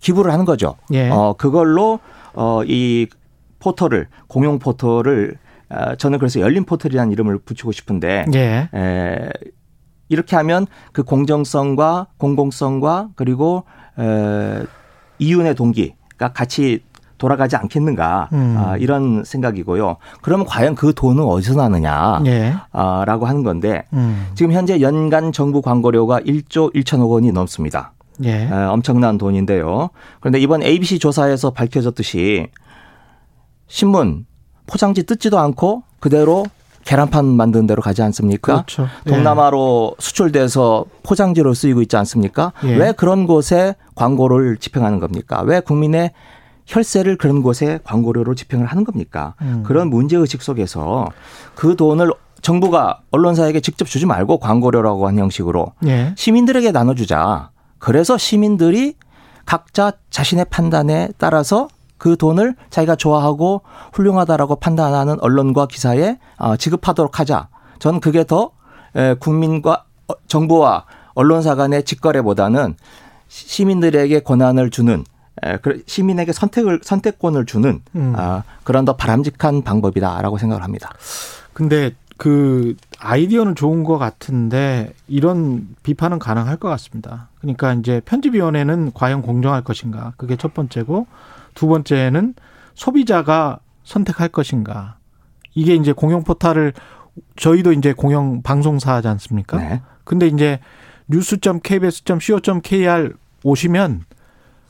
기부를 0.00 0.30
하는 0.30 0.44
거죠. 0.44 0.76
예. 0.92 1.08
어, 1.08 1.34
그걸로 1.36 2.00
어, 2.34 2.62
이 2.64 3.06
포털을 3.60 4.08
공용 4.28 4.58
포털을 4.58 5.38
어, 5.70 5.94
저는 5.96 6.18
그래서 6.18 6.40
열린 6.40 6.64
포털이라는 6.64 7.12
이름을 7.12 7.38
붙이고 7.38 7.72
싶은데 7.72 8.26
예. 8.34 8.68
에, 8.74 9.30
이렇게 10.10 10.36
하면 10.36 10.66
그 10.92 11.02
공정성과 11.02 12.08
공공성과 12.18 13.10
그리고 13.14 13.64
에, 13.98 14.62
이윤의 15.18 15.54
동기가 15.54 16.32
같이 16.34 16.82
돌아가지 17.16 17.54
않겠는가 17.54 18.28
음. 18.32 18.56
아, 18.58 18.76
이런 18.78 19.22
생각이고요. 19.24 19.96
그러면 20.22 20.46
과연 20.46 20.74
그 20.74 20.92
돈은 20.94 21.22
어디서 21.22 21.54
나느냐라고 21.54 22.26
예. 22.26 22.54
아, 22.72 23.04
하는 23.06 23.42
건데 23.42 23.84
음. 23.92 24.26
지금 24.34 24.52
현재 24.52 24.80
연간 24.80 25.30
정부 25.30 25.62
광고료가 25.62 26.20
1조 26.20 26.74
1천억 26.74 27.10
원이 27.10 27.30
넘습니다. 27.32 27.92
예. 28.24 28.46
에, 28.46 28.50
엄청난 28.50 29.16
돈인데요. 29.16 29.90
그런데 30.20 30.40
이번 30.40 30.62
ABC 30.62 30.98
조사에서 30.98 31.50
밝혀졌듯이 31.50 32.48
신문 33.68 34.26
포장지 34.66 35.04
뜯지도 35.04 35.38
않고 35.38 35.84
그대로 36.00 36.46
계란판 36.90 37.24
만드는 37.24 37.68
대로 37.68 37.82
가지 37.82 38.02
않습니까? 38.02 38.64
그렇죠. 38.64 38.88
예. 39.06 39.10
동남아로 39.10 39.94
수출돼서 40.00 40.86
포장지로 41.04 41.54
쓰이고 41.54 41.82
있지 41.82 41.96
않습니까? 41.96 42.52
예. 42.64 42.74
왜 42.74 42.90
그런 42.90 43.28
곳에 43.28 43.76
광고를 43.94 44.56
집행하는 44.56 44.98
겁니까? 44.98 45.40
왜 45.42 45.60
국민의 45.60 46.10
혈세를 46.66 47.16
그런 47.16 47.42
곳에 47.42 47.78
광고료로 47.84 48.34
집행을 48.34 48.66
하는 48.66 48.82
겁니까? 48.82 49.34
음. 49.40 49.62
그런 49.64 49.88
문제 49.88 50.16
의식 50.16 50.42
속에서 50.42 51.06
그 51.54 51.76
돈을 51.76 52.12
정부가 52.42 53.02
언론사에게 53.12 53.60
직접 53.60 53.84
주지 53.84 54.04
말고 54.04 54.38
광고료라고 54.38 55.06
하는 55.06 55.22
형식으로 55.22 55.74
예. 55.86 56.12
시민들에게 56.16 56.72
나눠주자. 56.72 57.50
그래서 57.78 58.18
시민들이 58.18 58.96
각자 59.46 59.92
자신의 60.10 60.46
판단에 60.50 61.10
따라서 61.18 61.68
그 62.00 62.16
돈을 62.16 62.54
자기가 62.70 62.96
좋아하고 62.96 63.60
훌륭하다라고 63.92 64.56
판단하는 64.56 65.20
언론과 65.20 65.66
기사에 65.66 66.18
어, 66.38 66.56
지급하도록 66.56 67.20
하자. 67.20 67.48
저는 67.78 68.00
그게 68.00 68.24
더 68.24 68.52
국민과 69.20 69.84
어, 70.08 70.14
정부와 70.26 70.86
언론사 71.12 71.54
간의 71.54 71.84
직거래보다는 71.84 72.74
시민들에게 73.28 74.20
권한을 74.20 74.70
주는 74.70 75.04
시민에게 75.86 76.32
선택을 76.32 76.80
선택권을 76.82 77.44
주는 77.44 77.82
음. 77.94 78.14
아, 78.16 78.44
그런 78.64 78.86
더 78.86 78.96
바람직한 78.96 79.62
방법이다라고 79.62 80.38
생각을 80.38 80.64
합니다. 80.64 80.90
근데 81.52 81.92
그 82.16 82.76
아이디어는 82.98 83.54
좋은 83.54 83.84
것 83.84 83.98
같은데 83.98 84.94
이런 85.06 85.68
비판은 85.82 86.18
가능할 86.18 86.56
것 86.56 86.68
같습니다. 86.70 87.28
그러니까 87.40 87.74
이제 87.74 88.00
편집위원회는 88.06 88.92
과연 88.94 89.20
공정할 89.20 89.62
것인가 89.62 90.14
그게 90.16 90.36
첫 90.36 90.54
번째고 90.54 91.06
두 91.54 91.66
번째는 91.66 92.34
소비자가 92.74 93.58
선택할 93.84 94.28
것인가. 94.28 94.96
이게 95.54 95.74
이제 95.74 95.92
공영 95.92 96.24
포탈을 96.24 96.72
저희도 97.36 97.72
이제 97.72 97.92
공영 97.92 98.40
방송사하지 98.42 99.08
않습니까? 99.08 99.58
네. 99.58 99.82
근데 100.04 100.28
이제 100.28 100.60
뉴스.kbs.co.kr 101.08 103.12
오시면 103.42 104.04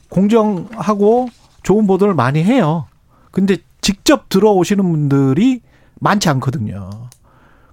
공정하고 0.09 1.29
좋은 1.63 1.87
보도를 1.87 2.13
많이 2.15 2.43
해요. 2.43 2.87
근데 3.31 3.57
직접 3.81 4.29
들어오시는 4.29 4.83
분들이 4.83 5.61
많지 5.99 6.29
않거든요. 6.29 6.89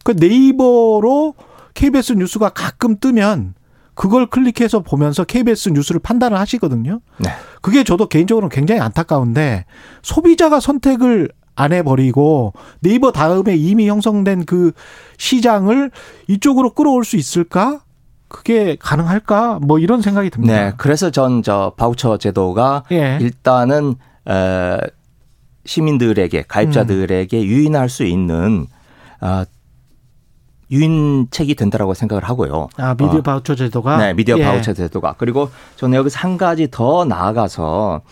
그 0.05 0.13
네이버로 0.13 1.35
KBS 1.75 2.15
뉴스가 2.15 2.49
가끔 2.51 2.99
뜨면 2.99 3.55
그걸 3.99 4.27
클릭해서 4.27 4.79
보면서 4.85 5.25
KBS 5.25 5.71
뉴스를 5.71 5.99
판단을 6.01 6.39
하시거든요. 6.39 7.01
네. 7.17 7.31
그게 7.61 7.83
저도 7.83 8.09
개인적으로 8.09 8.49
굉장히 8.49 8.81
안타까운데 8.81 9.65
소비자가 10.03 10.61
선택을 10.61 11.31
안 11.57 11.73
해버리고 11.73 12.53
네이버 12.79 13.11
다음에 13.11 13.57
이미 13.57 13.89
형성된 13.89 14.45
그 14.45 14.71
시장을 15.19 15.91
이쪽으로 16.29 16.75
끌어올 16.75 17.05
수 17.05 17.17
있을까? 17.17 17.81
그게 18.29 18.77
가능할까? 18.79 19.59
뭐 19.63 19.81
이런 19.81 20.01
생각이 20.01 20.31
듭니다. 20.31 20.55
네. 20.55 20.73
그래서 20.77 21.11
전 21.11 21.43
저 21.43 21.73
바우처 21.77 22.19
제도가 22.19 22.85
예. 22.93 23.19
일단은 23.21 23.97
에 24.29 24.79
시민들에게 25.65 26.45
가입자들에게 26.47 27.37
음. 27.37 27.43
유인할 27.43 27.89
수 27.89 28.05
있는 28.05 28.69
어 29.21 29.43
유인책이 30.71 31.55
된다라고 31.55 31.95
생각을 31.95 32.25
하고요. 32.25 32.69
아 32.77 32.95
미디어 32.95 33.19
어. 33.19 33.23
바우처 33.23 33.55
제도가 33.55 33.97
네 33.99 34.15
미디어 34.15 34.39
예. 34.39 34.45
바우처 34.45 34.75
제도가 34.75 35.15
그리고 35.19 35.51
저는 35.77 35.97
여기서 35.97 36.19
한 36.19 36.37
가지 36.37 36.69
더 36.71 37.05
나아가서 37.05 38.03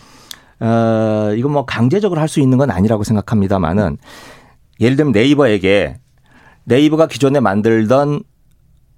어 0.59 1.33
이건 1.35 1.51
뭐 1.51 1.65
강제적으로 1.65 2.19
할 2.19 2.27
수 2.27 2.39
있는 2.39 2.57
건 2.57 2.71
아니라고 2.71 3.03
생각합니다만은 3.03 3.97
예를 4.79 4.95
들면 4.97 5.11
네이버에게 5.11 5.97
네이버가 6.65 7.07
기존에 7.07 7.39
만들던 7.39 8.21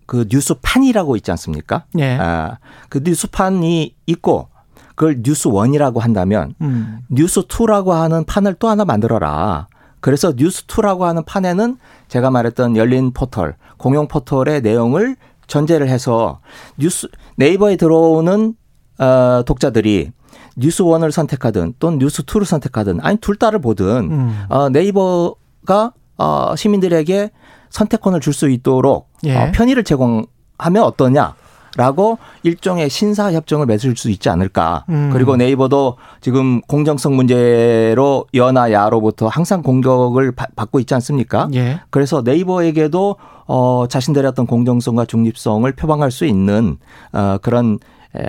그 0.05 0.25
뉴스판이라고 0.29 1.15
있지 1.17 1.29
않습니까? 1.31 1.83
예. 1.99 2.17
아, 2.19 2.57
그 2.89 3.01
뉴스판이 3.03 3.95
있고 4.07 4.49
그걸 4.95 5.19
뉴스 5.21 5.55
one이라고 5.55 5.99
한다면 5.99 6.55
음. 6.61 6.99
뉴스2라고 7.11 7.91
하는 7.91 8.23
판을 8.25 8.55
또 8.55 8.69
하나 8.69 8.85
만들어라. 8.85 9.67
그래서 9.99 10.31
뉴스2라고 10.31 11.01
하는 11.01 11.23
판에는 11.23 11.77
제가 12.09 12.29
말했던 12.31 12.75
열린 12.75 13.11
포털, 13.11 13.55
공용 13.77 14.07
포털의 14.07 14.61
내용을 14.61 15.15
전제를 15.47 15.87
해서 15.87 16.39
뉴스 16.77 17.07
네이버에 17.37 17.75
들어오는 17.77 18.53
어, 18.99 19.43
독자들이 19.45 20.11
뉴스 20.57 20.84
one을 20.84 21.11
선택하든 21.11 21.75
또는 21.79 21.99
뉴스2를 21.99 22.43
선택하든 22.43 22.99
아니 23.01 23.17
둘 23.17 23.37
다를 23.37 23.59
보든 23.61 24.11
음. 24.11 24.43
어, 24.49 24.69
네이버가 24.69 25.93
어, 26.17 26.55
시민들에게 26.57 27.31
선택권을 27.69 28.19
줄 28.19 28.33
수 28.33 28.49
있도록 28.49 29.09
예. 29.23 29.35
어, 29.35 29.51
편의를 29.53 29.83
제공하면 29.83 30.83
어떠냐. 30.83 31.35
라고 31.79 32.17
일종의 32.43 32.89
신사 32.89 33.31
협정을 33.31 33.65
맺을 33.65 33.95
수 33.95 34.09
있지 34.09 34.27
않을까. 34.27 34.83
음. 34.89 35.11
그리고 35.13 35.37
네이버도 35.37 35.95
지금 36.19 36.59
공정성 36.63 37.15
문제로 37.15 38.25
여나 38.33 38.73
야로부터 38.73 39.29
항상 39.29 39.61
공격을 39.63 40.33
바, 40.33 40.47
받고 40.57 40.81
있지 40.81 40.93
않습니까? 40.95 41.47
예. 41.53 41.79
그래서 41.89 42.21
네이버에게도 42.21 43.15
어 43.47 43.85
자신들의 43.87 44.27
어떤 44.27 44.45
공정성과 44.45 45.05
중립성을 45.05 45.71
표방할 45.71 46.11
수 46.11 46.25
있는 46.25 46.75
어 47.13 47.37
그런 47.41 47.79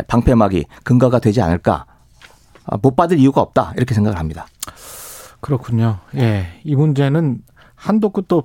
방패막이 0.06 0.66
근거가 0.84 1.18
되지 1.18 1.42
않을까. 1.42 1.86
어, 2.66 2.76
못 2.80 2.94
받을 2.94 3.18
이유가 3.18 3.40
없다. 3.40 3.72
이렇게 3.76 3.94
생각을 3.94 4.16
합니다. 4.16 4.46
그렇군요. 5.40 5.98
예. 6.14 6.46
이 6.62 6.76
문제는 6.76 7.38
한도 7.74 8.10
끝도 8.10 8.44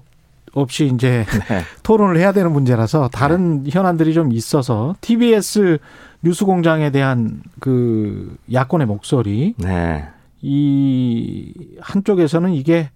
없이 0.56 0.90
이제 0.92 1.26
네. 1.50 1.62
토론을 1.84 2.18
해야 2.18 2.32
되는 2.32 2.52
문제라서 2.52 3.10
다른 3.10 3.64
네. 3.64 3.70
현안들이 3.72 4.14
좀 4.14 4.32
있어서 4.32 4.96
TBS 5.02 5.78
뉴스공장에 6.24 6.90
대한 6.90 7.42
그 7.60 8.36
야권의 8.52 8.88
목소리 8.88 9.54
네. 9.58 10.08
이 10.42 11.54
한쪽에서는 11.82 12.54
이게 12.54 12.90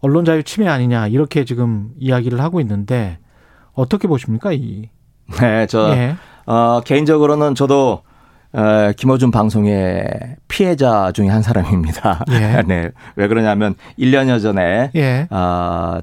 언론 0.00 0.24
자유 0.24 0.42
침해 0.42 0.68
아니냐 0.68 1.08
이렇게 1.08 1.44
지금 1.44 1.90
이야기를 1.98 2.40
하고 2.40 2.60
있는데 2.60 3.18
어떻게 3.72 4.06
보십니까 4.06 4.52
이? 4.52 4.88
네, 5.40 5.66
저 5.66 5.94
예. 5.96 6.14
어, 6.46 6.80
개인적으로는 6.84 7.54
저도 7.54 8.02
어, 8.52 8.92
김어준 8.96 9.32
방송의 9.32 10.06
피해자 10.46 11.10
중에 11.12 11.28
한 11.28 11.42
사람입니다. 11.42 12.24
예. 12.30 12.62
네. 12.68 12.90
왜 13.16 13.26
그러냐면 13.26 13.74
1년여 13.98 14.40
전에 14.40 14.90
예. 14.94 15.26
어, 15.30 15.98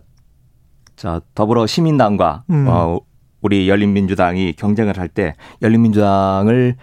자, 1.01 1.19
더불어 1.33 1.65
시민당과 1.65 2.43
음. 2.51 2.67
어, 2.69 2.99
우리 3.41 3.67
열린민주당이 3.67 4.53
경쟁을 4.53 4.99
할 4.99 5.07
때 5.07 5.33
열린민주당을 5.63 6.75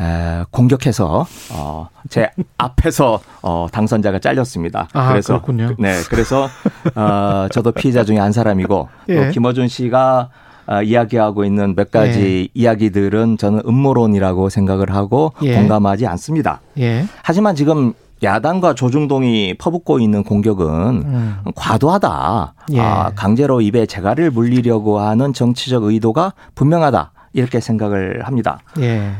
에, 0.00 0.44
공격해서 0.52 1.26
어, 1.52 1.88
제 2.08 2.30
앞에서 2.58 3.20
어, 3.42 3.66
당선자가 3.72 4.20
잘렸습니다. 4.20 4.86
아, 4.92 5.08
그래서 5.08 5.32
그렇군요. 5.34 5.74
네, 5.80 5.94
그래서 6.08 6.46
어, 6.94 7.48
저도 7.50 7.72
피해자 7.72 8.04
중에 8.04 8.18
한 8.18 8.30
사람이고 8.30 8.88
예. 9.08 9.16
또 9.26 9.30
김어준 9.32 9.66
씨가 9.66 10.28
어, 10.68 10.82
이야기하고 10.82 11.44
있는 11.44 11.74
몇 11.74 11.90
가지 11.90 12.48
예. 12.54 12.60
이야기들은 12.60 13.36
저는 13.36 13.62
음모론이라고 13.66 14.48
생각을 14.48 14.94
하고 14.94 15.32
예. 15.42 15.56
공감하지 15.56 16.06
않습니다. 16.06 16.60
예. 16.78 17.04
하지만 17.24 17.56
지금 17.56 17.94
야당과 18.22 18.74
조중동이 18.74 19.54
퍼붓고 19.58 19.98
있는 19.98 20.22
공격은 20.22 20.66
음. 20.68 21.36
과도하다. 21.54 22.54
예. 22.72 22.80
아, 22.80 23.10
강제로 23.14 23.60
입에 23.60 23.86
재갈을 23.86 24.30
물리려고 24.30 25.00
하는 25.00 25.32
정치적 25.32 25.84
의도가 25.84 26.34
분명하다. 26.54 27.12
이렇게 27.32 27.60
생각을 27.60 28.26
합니다. 28.26 28.58
예. 28.78 29.12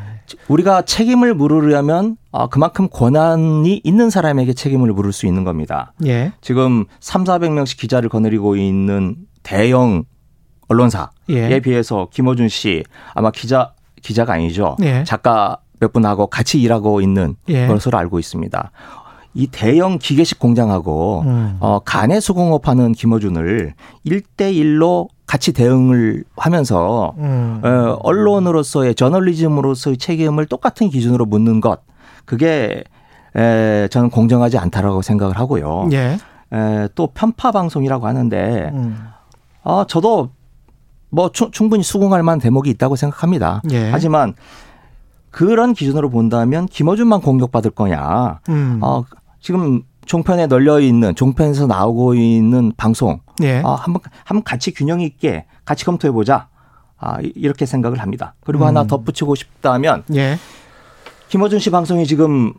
우리가 0.49 0.83
책임을 0.83 1.35
물으려면 1.35 2.17
아, 2.33 2.49
그만큼 2.49 2.89
권한이 2.91 3.81
있는 3.83 4.11
사람에게 4.11 4.53
책임을 4.53 4.93
물을 4.93 5.13
수 5.13 5.27
있는 5.27 5.45
겁니다. 5.45 5.93
예. 6.07 6.33
지금 6.41 6.85
3, 7.01 7.25
400명씩 7.25 7.79
기자를 7.79 8.09
거느리고 8.09 8.57
있는 8.57 9.17
대형 9.43 10.05
언론사에 10.69 11.09
예. 11.31 11.61
비해서 11.61 12.09
김호준 12.13 12.49
씨 12.49 12.85
아마 13.15 13.31
기자 13.31 13.73
기자가 14.03 14.35
아니죠. 14.35 14.77
예. 14.83 15.05
작가 15.05 15.59
몇 15.81 15.93
분하고 15.93 16.29
같이 16.29 16.61
일하고 16.61 17.01
있는 17.01 17.35
예. 17.49 17.67
것으로 17.67 17.99
알고 17.99 18.19
있습니다. 18.19 18.71
이 19.35 19.47
대형 19.47 19.99
기계식 19.99 20.39
공장하고 20.39 21.23
음. 21.27 21.57
어, 21.61 21.81
간의 21.81 22.21
수공업하는 22.21 22.93
김어준을 22.93 23.75
1대1로 24.07 25.09
같이 25.27 25.53
대응을 25.53 26.25
하면서 26.37 27.15
음. 27.19 27.61
어, 27.65 27.97
언론으로서의 28.03 28.95
저널리즘으로서의 28.97 29.97
책임을 29.99 30.47
똑같은 30.47 30.91
기준으로 30.91 31.27
묻는 31.27 31.61
것 31.61 31.81
그게 32.25 32.83
에, 33.37 33.89
저는 33.89 34.11
공정하지 34.11 34.59
않다라고 34.59 35.03
생각을 35.03 35.39
하고요. 35.39 35.89
예. 35.93 36.19
에, 36.53 36.89
또 36.97 37.07
편파 37.07 37.53
방송이라고 37.53 38.07
하는데 38.07 38.71
음. 38.75 38.99
어, 39.63 39.85
저도 39.87 40.31
뭐 41.11 41.31
충분히 41.31 41.85
수긍할 41.85 42.25
만한 42.25 42.41
대목이 42.41 42.69
있다고 42.71 42.97
생각합니다. 42.97 43.63
예. 43.71 43.91
하지만 43.91 44.35
그런 45.31 45.75
기준으로 45.75 46.11
본다면 46.11 46.67
김어준만 46.67 47.21
공격받을 47.21 47.71
거냐. 47.71 48.41
음. 48.49 48.81
어, 48.83 49.05
지금 49.41 49.83
종편에 50.07 50.47
널려 50.47 50.81
있는 50.81 51.15
종편에서 51.15 51.67
나오고 51.67 52.15
있는 52.15 52.73
방송 52.77 53.21
예. 53.43 53.61
어, 53.61 53.75
한번 53.75 54.03
한번 54.25 54.43
같이 54.43 54.73
균형 54.73 55.01
있게 55.01 55.47
같이 55.65 55.85
검토해 55.85 56.13
보자. 56.13 56.49
아, 56.99 57.19
이렇게 57.21 57.65
생각을 57.65 58.01
합니다. 58.01 58.35
그리고 58.45 58.65
음. 58.65 58.69
하나 58.69 58.85
덧붙이고 58.85 59.35
싶다면 59.35 60.05
예. 60.15 60.37
김어준 61.29 61.59
씨 61.59 61.71
방송이 61.71 62.07
지금 62.07 62.53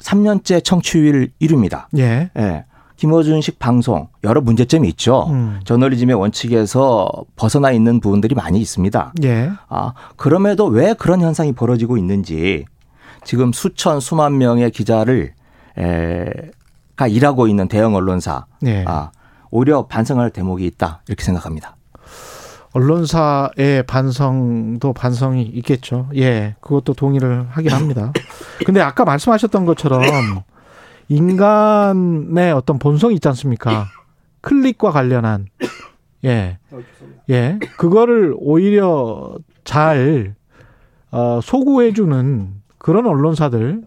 3년째 0.00 0.62
청취율 0.62 1.30
1위입니다. 1.40 1.86
예. 1.96 2.30
예. 2.36 2.64
김어준식 2.96 3.58
방송 3.58 4.08
여러 4.24 4.40
문제점이 4.40 4.88
있죠. 4.90 5.26
음. 5.28 5.60
저널리즘의 5.64 6.16
원칙에서 6.16 7.08
벗어나 7.36 7.70
있는 7.70 8.00
부분들이 8.00 8.34
많이 8.34 8.60
있습니다. 8.60 9.12
예. 9.24 9.50
아, 9.68 9.92
그럼에도 10.16 10.66
왜 10.66 10.94
그런 10.94 11.20
현상이 11.20 11.52
벌어지고 11.52 11.98
있는지 11.98 12.64
지금 13.24 13.52
수천 13.52 14.00
수만 14.00 14.38
명의 14.38 14.70
기자를 14.70 15.34
에가 15.76 17.06
일하고 17.06 17.48
있는 17.48 17.68
대형 17.68 17.94
언론사 17.94 18.46
예. 18.64 18.84
아, 18.86 19.10
오히려 19.50 19.86
반성할 19.86 20.30
대목이 20.30 20.64
있다 20.64 21.02
이렇게 21.06 21.22
생각합니다. 21.22 21.76
언론사의 22.72 23.84
반성도 23.86 24.92
반성이 24.92 25.42
있겠죠. 25.42 26.08
예, 26.14 26.56
그것도 26.60 26.92
동의를 26.92 27.46
하긴 27.50 27.72
합니다. 27.72 28.12
근데 28.66 28.82
아까 28.82 29.04
말씀하셨던 29.04 29.64
것처럼 29.64 30.02
인간의 31.08 32.52
어떤 32.52 32.78
본성이 32.78 33.14
있지 33.14 33.28
않습니까? 33.28 33.86
클릭과 34.40 34.90
관련한 34.90 35.46
예. 36.24 36.58
예. 37.30 37.58
그거를 37.76 38.34
오히려 38.38 39.36
잘 39.64 40.34
어, 41.10 41.40
소구해 41.42 41.92
주는 41.92 42.54
그런 42.78 43.06
언론사들이 43.06 43.84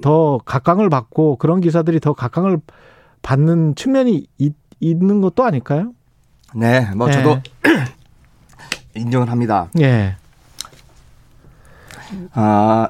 더 0.00 0.38
각광을 0.44 0.88
받고 0.88 1.36
그런 1.36 1.60
기사들이 1.60 2.00
더 2.00 2.12
각광을 2.12 2.60
받는 3.22 3.74
측면이 3.74 4.26
있, 4.38 4.54
있는 4.80 5.20
것도 5.20 5.44
아닐까요? 5.44 5.92
네, 6.54 6.88
뭐 6.94 7.08
예. 7.08 7.12
저도 7.12 7.40
인정을 8.94 9.30
합니다. 9.30 9.68
예. 9.80 10.16
아 12.32 12.88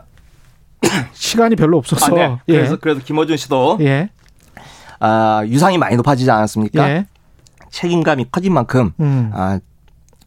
시간이 1.13 1.57
별로 1.57 1.79
없어서. 1.79 2.07
아, 2.07 2.15
네. 2.15 2.39
예. 2.49 2.53
그래서 2.55 2.77
그래서 2.77 3.01
김어준 3.05 3.37
씨도 3.37 3.79
예. 3.81 4.11
아, 5.01 5.43
유상이 5.47 5.79
많이 5.79 5.97
높아지지 5.97 6.31
않았습니까? 6.31 6.89
예. 6.91 7.07
책임감이 7.71 8.27
커진 8.31 8.55
만큼 8.55 8.93
음. 9.01 9.31
아, 9.35 9.61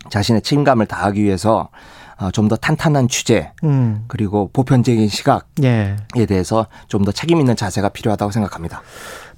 자신의 0.09 0.41
책임감을 0.41 0.85
다하기 0.85 1.21
위해서 1.23 1.69
어, 2.19 2.29
좀더 2.29 2.55
탄탄한 2.55 3.07
취재 3.07 3.51
음. 3.63 4.03
그리고 4.07 4.49
보편적인 4.53 5.07
시각에 5.09 5.41
예. 5.63 6.25
대해서 6.27 6.67
좀 6.87 7.03
더 7.03 7.11
책임 7.11 7.39
있는 7.39 7.55
자세가 7.55 7.89
필요하다고 7.89 8.31
생각합니다. 8.31 8.83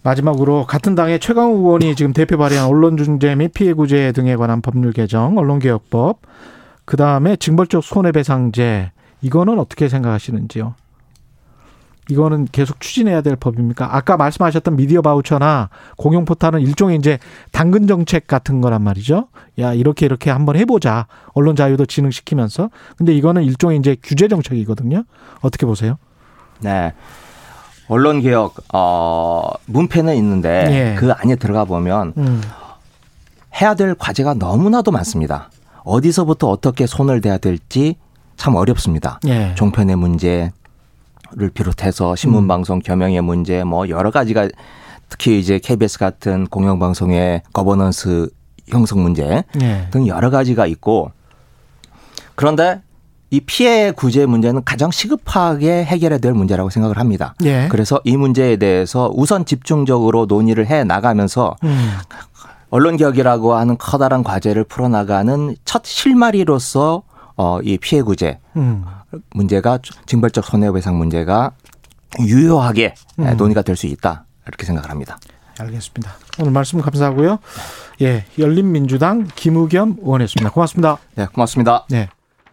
마지막으로 0.02 0.66
같은 0.66 0.96
당의 0.96 1.20
최강욱 1.22 1.60
의원이 1.60 1.96
지금 1.96 2.12
대표 2.12 2.38
발의한 2.38 2.68
언론중재 2.68 3.36
및 3.36 3.54
피해구제 3.54 4.12
등에 4.12 4.36
관한 4.36 4.62
법률 4.62 4.92
개정, 4.92 5.38
언론개혁법, 5.38 6.20
그 6.84 6.98
다음에 6.98 7.38
징벌적 7.38 7.86
손해배상제 7.86 8.92
이거는 9.22 9.60
어떻게 9.60 9.88
생각하시는지요? 9.88 10.76
이거는 12.10 12.48
계속 12.52 12.80
추진해야 12.80 13.22
될 13.22 13.36
법입니까? 13.36 13.96
아까 13.96 14.18
말씀하셨던 14.18 14.76
미디어 14.76 15.02
바우처나 15.02 15.70
공용 15.98 16.26
포탈은 16.26 16.62
일종의 16.62 16.98
이제 16.98 17.18
당근 17.52 17.88
정책 17.88 18.28
같은 18.28 18.62
거란 18.62 18.82
말이죠. 18.82 19.28
야, 19.60 19.74
이렇게 19.74 20.06
이렇게 20.06 20.30
한번 20.30 20.56
해보자. 20.58 21.08
언론 21.34 21.56
자유도 21.56 21.86
진흥시키면서. 21.86 22.70
근데 22.98 23.14
이거는 23.14 23.44
일종의 23.44 23.78
이제 23.78 23.96
규제 24.04 24.28
정책이거든요. 24.28 25.04
어떻게 25.42 25.66
보세요? 25.66 25.98
네. 26.60 26.94
언론 27.88 28.22
개혁, 28.22 28.56
어, 28.74 29.50
문패는 29.66 30.16
있는데 30.16 30.68
예. 30.72 30.96
그 30.96 31.12
안에 31.12 31.36
들어가 31.36 31.66
보면 31.66 32.14
음. 32.18 32.42
해야 33.62 33.76
될 33.76 33.96
과제가 33.96 34.36
너무나도 34.36 34.92
많습니다. 34.92 35.50
어디서부터 35.84 36.50
어떻게 36.50 36.88
손을 36.88 37.22
대야 37.22 37.38
될지 37.38 37.96
참 38.36 38.56
어렵습니다. 38.56 39.20
예. 39.28 39.54
종편의 39.56 39.96
문제 39.98 40.52
를 41.36 41.50
비롯해서 41.50 42.16
신문 42.16 42.44
음. 42.44 42.48
방송 42.48 42.80
겸영의 42.80 43.22
문제 43.22 43.64
뭐 43.64 43.90
여러 43.90 44.12
가지가 44.12 44.50
특히 45.10 45.40
이제 45.40 45.58
KBS 45.58 45.98
같은 45.98 46.46
공영 46.48 46.78
방송의 46.78 47.42
거버넌스 47.54 48.30
형성 48.68 49.02
문제 49.02 49.44
예. 49.62 49.88
등 49.92 50.08
여러 50.08 50.30
가지가 50.30 50.68
있고 50.68 51.12
그런데 52.36 52.82
이 53.32 53.40
피해 53.40 53.92
구제 53.92 54.28
문제는 54.28 54.64
가장 54.64 54.92
시급하게 54.92 55.84
해결해야 55.86 56.20
될 56.20 56.34
문제라고 56.34 56.70
생각을 56.70 57.00
합니다. 57.00 57.34
예. 57.44 57.68
그래서 57.72 58.00
이 58.04 58.16
문제에 58.16 58.58
대해서 58.58 59.12
우선 59.16 59.46
집중적으로 59.46 60.28
논의를 60.28 60.68
해 60.68 60.84
나가면서 60.84 61.56
음. 61.64 61.94
언론 62.70 62.96
개혁이라고 62.96 63.56
하는 63.56 63.78
커다란 63.78 64.24
과제를 64.24 64.66
풀어나가는 64.66 65.56
첫 65.66 65.84
실마리로서 65.84 67.04
어, 67.36 67.60
이 67.64 67.80
피해 67.80 68.04
구제 68.04 68.40
음. 68.56 68.86
문제가 69.32 69.80
징벌적 70.06 70.46
손해배상 70.46 70.98
문제가 70.98 71.52
유효하게 72.20 72.96
음. 73.20 73.38
논의가 73.38 73.62
될 73.62 73.76
수 73.76 73.88
있다 73.88 74.26
이렇게 74.48 74.66
생각을 74.66 74.90
합니다. 74.90 75.18
알겠습니다. 75.60 76.14
오늘 76.40 76.52
말씀 76.52 76.82
감사하고요. 76.82 77.38
예, 78.02 78.26
열린민주당 78.40 79.28
김우겸 79.36 79.98
의원이었습니다. 80.02 80.50
고맙습니다. 80.52 80.98
네, 81.16 81.28
고맙습니다. 81.28 81.86
네. 81.90 82.10